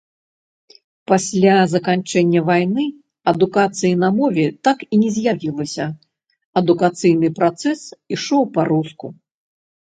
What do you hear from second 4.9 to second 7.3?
і не з'явілася, адукацыйны